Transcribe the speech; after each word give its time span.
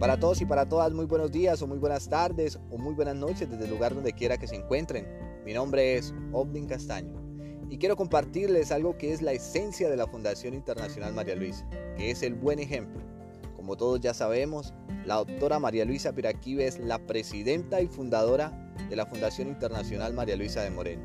Para 0.00 0.18
todos 0.18 0.40
y 0.40 0.46
para 0.46 0.66
todas, 0.66 0.90
muy 0.92 1.04
buenos 1.04 1.30
días 1.30 1.60
o 1.60 1.66
muy 1.66 1.76
buenas 1.76 2.08
tardes 2.08 2.58
o 2.70 2.78
muy 2.78 2.94
buenas 2.94 3.16
noches 3.16 3.50
desde 3.50 3.64
el 3.64 3.70
lugar 3.70 3.94
donde 3.94 4.14
quiera 4.14 4.38
que 4.38 4.46
se 4.46 4.56
encuentren. 4.56 5.06
Mi 5.44 5.52
nombre 5.52 5.98
es 5.98 6.14
Obdin 6.32 6.66
Castaño 6.66 7.20
y 7.68 7.76
quiero 7.76 7.96
compartirles 7.96 8.72
algo 8.72 8.96
que 8.96 9.12
es 9.12 9.20
la 9.20 9.32
esencia 9.32 9.90
de 9.90 9.98
la 9.98 10.06
Fundación 10.06 10.54
Internacional 10.54 11.12
María 11.12 11.36
Luisa, 11.36 11.68
que 11.98 12.10
es 12.10 12.22
el 12.22 12.34
buen 12.34 12.60
ejemplo. 12.60 13.02
Como 13.54 13.76
todos 13.76 14.00
ya 14.00 14.14
sabemos, 14.14 14.72
la 15.04 15.16
doctora 15.16 15.58
María 15.58 15.84
Luisa 15.84 16.14
Piraquive 16.14 16.66
es 16.66 16.78
la 16.78 16.98
presidenta 17.00 17.82
y 17.82 17.86
fundadora 17.86 18.72
de 18.88 18.96
la 18.96 19.04
Fundación 19.04 19.48
Internacional 19.48 20.14
María 20.14 20.36
Luisa 20.36 20.62
de 20.62 20.70
Moreno. 20.70 21.02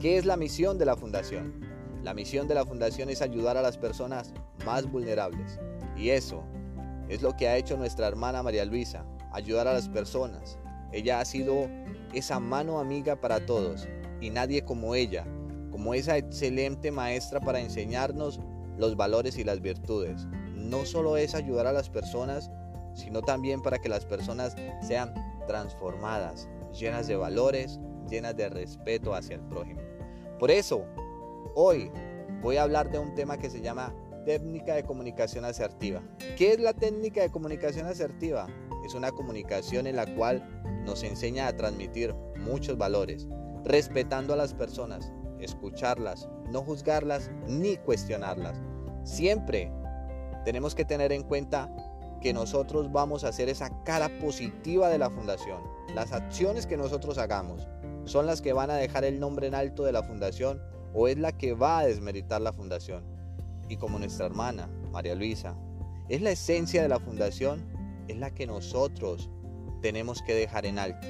¿Qué 0.00 0.18
es 0.18 0.24
la 0.24 0.36
misión 0.36 0.76
de 0.76 0.86
la 0.86 0.96
Fundación? 0.96 1.60
La 2.02 2.14
misión 2.14 2.48
de 2.48 2.54
la 2.54 2.66
Fundación 2.66 3.10
es 3.10 3.22
ayudar 3.22 3.56
a 3.56 3.62
las 3.62 3.78
personas 3.78 4.34
más 4.66 4.90
vulnerables. 4.90 5.60
Y 5.96 6.08
eso 6.10 6.42
es 7.08 7.22
lo 7.22 7.36
que 7.36 7.48
ha 7.48 7.56
hecho 7.56 7.76
nuestra 7.76 8.06
hermana 8.06 8.42
María 8.42 8.64
Luisa, 8.64 9.04
ayudar 9.32 9.68
a 9.68 9.72
las 9.74 9.88
personas. 9.88 10.58
Ella 10.92 11.20
ha 11.20 11.24
sido 11.24 11.68
esa 12.12 12.40
mano 12.40 12.78
amiga 12.78 13.16
para 13.16 13.44
todos 13.44 13.88
y 14.20 14.30
nadie 14.30 14.64
como 14.64 14.94
ella, 14.94 15.26
como 15.70 15.94
esa 15.94 16.16
excelente 16.16 16.90
maestra 16.90 17.40
para 17.40 17.60
enseñarnos 17.60 18.40
los 18.78 18.96
valores 18.96 19.36
y 19.38 19.44
las 19.44 19.60
virtudes. 19.60 20.26
No 20.54 20.84
solo 20.86 21.16
es 21.16 21.34
ayudar 21.34 21.66
a 21.66 21.72
las 21.72 21.90
personas, 21.90 22.50
sino 22.94 23.22
también 23.22 23.60
para 23.60 23.78
que 23.78 23.88
las 23.88 24.06
personas 24.06 24.56
sean 24.80 25.12
transformadas, 25.46 26.48
llenas 26.72 27.06
de 27.06 27.16
valores, 27.16 27.80
llenas 28.08 28.36
de 28.36 28.48
respeto 28.48 29.14
hacia 29.14 29.36
el 29.36 29.42
prójimo. 29.42 29.80
Por 30.38 30.50
eso, 30.50 30.84
hoy 31.54 31.90
voy 32.40 32.56
a 32.56 32.62
hablar 32.62 32.90
de 32.90 32.98
un 32.98 33.14
tema 33.14 33.38
que 33.38 33.50
se 33.50 33.60
llama 33.60 33.94
técnica 34.24 34.74
de 34.74 34.84
comunicación 34.84 35.44
asertiva. 35.44 36.02
¿Qué 36.36 36.52
es 36.52 36.60
la 36.60 36.72
técnica 36.72 37.22
de 37.22 37.30
comunicación 37.30 37.86
asertiva? 37.86 38.46
Es 38.84 38.94
una 38.94 39.10
comunicación 39.12 39.86
en 39.86 39.96
la 39.96 40.06
cual 40.14 40.42
nos 40.84 41.02
enseña 41.02 41.46
a 41.46 41.56
transmitir 41.56 42.14
muchos 42.38 42.76
valores, 42.76 43.28
respetando 43.64 44.34
a 44.34 44.36
las 44.36 44.54
personas, 44.54 45.12
escucharlas, 45.40 46.28
no 46.50 46.62
juzgarlas 46.62 47.30
ni 47.46 47.76
cuestionarlas. 47.76 48.60
Siempre 49.04 49.72
tenemos 50.44 50.74
que 50.74 50.84
tener 50.84 51.12
en 51.12 51.22
cuenta 51.22 51.74
que 52.20 52.32
nosotros 52.32 52.90
vamos 52.90 53.24
a 53.24 53.28
hacer 53.28 53.48
esa 53.48 53.70
cara 53.84 54.08
positiva 54.18 54.88
de 54.88 54.98
la 54.98 55.10
fundación. 55.10 55.62
Las 55.94 56.12
acciones 56.12 56.66
que 56.66 56.76
nosotros 56.76 57.18
hagamos 57.18 57.68
son 58.04 58.26
las 58.26 58.40
que 58.42 58.52
van 58.52 58.70
a 58.70 58.76
dejar 58.76 59.04
el 59.04 59.20
nombre 59.20 59.46
en 59.46 59.54
alto 59.54 59.84
de 59.84 59.92
la 59.92 60.02
fundación 60.02 60.62
o 60.94 61.08
es 61.08 61.18
la 61.18 61.32
que 61.32 61.54
va 61.54 61.80
a 61.80 61.86
desmeritar 61.86 62.40
la 62.40 62.52
fundación 62.52 63.13
y 63.68 63.76
como 63.76 63.98
nuestra 63.98 64.26
hermana, 64.26 64.68
María 64.92 65.14
Luisa, 65.14 65.56
es 66.08 66.20
la 66.20 66.30
esencia 66.30 66.82
de 66.82 66.88
la 66.88 67.00
fundación, 67.00 67.64
es 68.08 68.16
la 68.16 68.30
que 68.30 68.46
nosotros 68.46 69.30
tenemos 69.80 70.22
que 70.22 70.34
dejar 70.34 70.66
en 70.66 70.78
alto. 70.78 71.06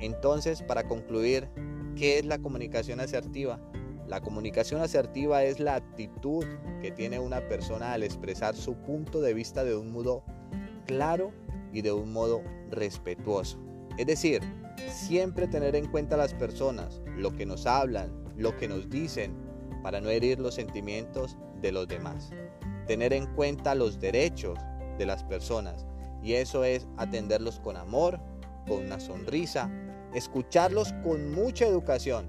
Entonces, 0.00 0.62
para 0.62 0.86
concluir, 0.86 1.48
¿qué 1.96 2.18
es 2.18 2.24
la 2.24 2.38
comunicación 2.38 3.00
asertiva? 3.00 3.60
La 4.08 4.20
comunicación 4.20 4.80
asertiva 4.80 5.44
es 5.44 5.60
la 5.60 5.76
actitud 5.76 6.44
que 6.80 6.90
tiene 6.90 7.20
una 7.20 7.46
persona 7.48 7.92
al 7.92 8.02
expresar 8.02 8.56
su 8.56 8.74
punto 8.74 9.20
de 9.20 9.34
vista 9.34 9.62
de 9.62 9.76
un 9.76 9.92
modo 9.92 10.24
claro 10.86 11.32
y 11.72 11.82
de 11.82 11.92
un 11.92 12.12
modo 12.12 12.42
respetuoso. 12.70 13.58
Es 13.98 14.06
decir, 14.06 14.40
siempre 14.92 15.46
tener 15.46 15.76
en 15.76 15.86
cuenta 15.86 16.14
a 16.14 16.18
las 16.18 16.34
personas, 16.34 17.00
lo 17.16 17.36
que 17.36 17.46
nos 17.46 17.66
hablan, 17.66 18.10
lo 18.36 18.56
que 18.56 18.66
nos 18.66 18.88
dicen, 18.88 19.34
para 19.82 20.00
no 20.00 20.08
herir 20.08 20.40
los 20.40 20.54
sentimientos 20.54 21.36
de 21.60 21.72
los 21.72 21.88
demás. 21.88 22.30
Tener 22.86 23.12
en 23.12 23.26
cuenta 23.34 23.74
los 23.74 24.00
derechos 24.00 24.58
de 24.98 25.06
las 25.06 25.24
personas 25.24 25.86
y 26.22 26.34
eso 26.34 26.64
es 26.64 26.86
atenderlos 26.96 27.60
con 27.60 27.76
amor, 27.76 28.20
con 28.66 28.84
una 28.84 29.00
sonrisa, 29.00 29.70
escucharlos 30.14 30.92
con 31.02 31.32
mucha 31.32 31.66
educación, 31.66 32.26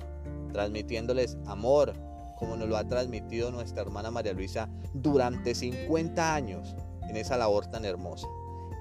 transmitiéndoles 0.54 1.38
amor, 1.46 1.94
como 2.38 2.56
nos 2.56 2.70
lo 2.70 2.78
ha 2.78 2.88
transmitido 2.88 3.52
nuestra 3.52 3.82
hermana 3.82 4.12
María 4.12 4.34
Luisa 4.34 4.70
durante 4.94 5.54
50 5.54 6.34
años 6.34 6.76
en 7.08 7.18
esa 7.18 7.38
labor 7.38 7.68
tan 7.68 7.86
hermosa. 7.86 8.28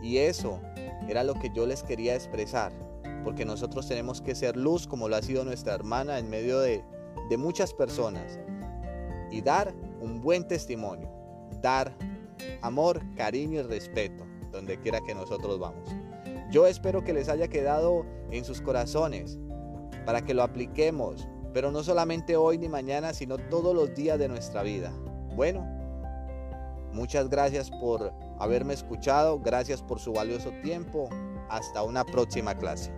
Y 0.03 0.19
eso 0.19 0.61
era 1.09 1.25
lo 1.25 1.35
que 1.35 1.51
yo 1.55 1.67
les 1.67 1.83
quería 1.83 2.15
expresar, 2.15 2.73
porque 3.25 3.45
nosotros 3.45 3.87
tenemos 3.87 4.23
que 4.23 4.35
ser 4.35 4.57
luz 4.57 4.87
como 4.87 5.09
lo 5.09 5.17
ha 5.17 5.23
sido 5.23 5.45
nuestra 5.45 5.75
hermana 5.75 6.19
en 6.19 6.31
medio 6.31 6.61
de, 6.61 6.85
de 7.29 7.37
muchas 7.37 7.75
personas 7.75 8.39
y 9.31 9.43
dar 9.43 9.75
un 10.01 10.21
buen 10.21 10.47
testimonio, 10.47 11.11
dar 11.61 11.95
amor, 12.63 13.01
cariño 13.17 13.61
y 13.61 13.63
respeto 13.63 14.25
donde 14.51 14.79
quiera 14.81 15.01
que 15.01 15.15
nosotros 15.15 15.59
vamos. 15.59 15.89
Yo 16.51 16.67
espero 16.67 17.05
que 17.05 17.13
les 17.13 17.29
haya 17.29 17.49
quedado 17.49 18.05
en 18.31 18.45
sus 18.45 18.61
corazones 18.61 19.39
para 20.05 20.23
que 20.23 20.35
lo 20.35 20.43
apliquemos, 20.43 21.29
pero 21.53 21.71
no 21.71 21.83
solamente 21.83 22.37
hoy 22.37 22.59
ni 22.59 22.69
mañana, 22.69 23.13
sino 23.13 23.39
todos 23.39 23.75
los 23.75 23.95
días 23.95 24.19
de 24.19 24.29
nuestra 24.29 24.63
vida. 24.63 24.93
Bueno, 25.37 25.65
muchas 26.93 27.29
gracias 27.29 27.71
por 27.71 28.13
haberme 28.39 28.75
escuchado, 28.75 29.39
gracias 29.39 29.83
por 29.83 30.01
su 30.01 30.13
valioso 30.13 30.51
tiempo. 30.63 31.09
Hasta 31.49 31.83
una 31.83 32.05
próxima 32.05 32.55
clase. 32.55 32.93